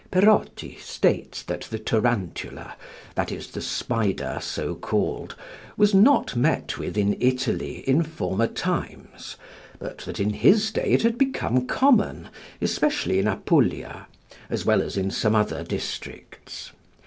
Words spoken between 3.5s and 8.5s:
the spider so called was not met with in Italy in former